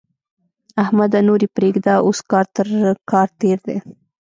احمده! 0.83 1.19
نور 1.27 1.39
يې 1.45 1.49
پرېږده؛ 1.55 1.93
اوس 2.05 2.19
کار 2.31 2.45
تر 2.55 2.67
کار 3.11 3.27
تېر 3.39 3.57
دی. 3.67 3.77